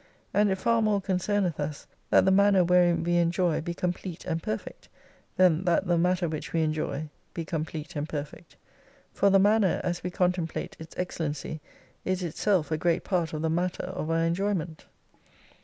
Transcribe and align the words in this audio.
And 0.33 0.49
it 0.49 0.57
far 0.57 0.81
more 0.81 0.99
con 0.99 1.19
cemeth 1.19 1.59
us 1.59 1.85
that 2.09 2.25
the 2.25 2.31
manner 2.31 2.63
wherein 2.63 3.03
we 3.03 3.17
enjoy 3.17 3.61
be 3.61 3.75
com 3.75 3.93
plete 3.93 4.25
and 4.25 4.41
perfect, 4.41 4.89
than 5.37 5.63
that 5.65 5.85
the 5.85 5.95
matter 5.95 6.27
which 6.27 6.53
we 6.53 6.63
enjoy 6.63 7.09
be 7.35 7.45
complete 7.45 7.95
and 7.95 8.09
perfect. 8.09 8.55
For 9.13 9.29
the 9.29 9.37
manner, 9.37 9.79
as 9.83 10.03
we 10.03 10.09
con 10.09 10.31
template 10.31 10.73
its 10.79 10.95
excellency, 10.97 11.61
is 12.03 12.23
itself 12.23 12.71
a 12.71 12.79
great 12.79 13.03
part 13.03 13.31
of 13.31 13.43
the_matter 13.43 13.81
of 13.89 14.09
our 14.09 14.25
enjoyment. 14.25 14.87